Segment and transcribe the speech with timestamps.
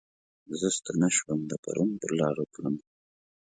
[0.59, 2.81] زه ستنه شوم د پرون پرلارو تلمه